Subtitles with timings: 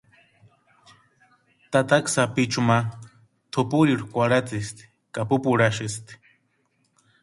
[1.71, 2.77] Tataka sapichu ma
[3.51, 6.13] tʼupurirhu kwarhatsisti ka pupurhasïsti.